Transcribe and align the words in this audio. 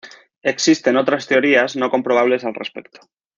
Existen 0.41 0.97
otras 0.97 1.27
teorías 1.27 1.75
no 1.75 1.91
comprobables 1.91 2.43
al 2.43 2.55
respecto. 2.55 3.01